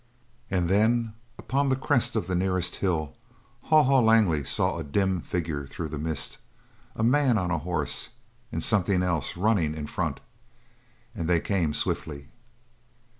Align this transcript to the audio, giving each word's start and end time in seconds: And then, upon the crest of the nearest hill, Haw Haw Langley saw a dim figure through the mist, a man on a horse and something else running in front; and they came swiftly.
And 0.49 0.67
then, 0.67 1.13
upon 1.37 1.69
the 1.69 1.75
crest 1.75 2.15
of 2.15 2.25
the 2.25 2.33
nearest 2.33 2.77
hill, 2.77 3.15
Haw 3.65 3.83
Haw 3.83 3.99
Langley 3.99 4.43
saw 4.43 4.79
a 4.79 4.83
dim 4.83 5.21
figure 5.21 5.67
through 5.67 5.89
the 5.89 5.99
mist, 5.99 6.39
a 6.95 7.03
man 7.03 7.37
on 7.37 7.51
a 7.51 7.59
horse 7.59 8.09
and 8.51 8.63
something 8.63 9.03
else 9.03 9.37
running 9.37 9.75
in 9.75 9.85
front; 9.85 10.19
and 11.13 11.27
they 11.29 11.39
came 11.39 11.71
swiftly. 11.71 12.29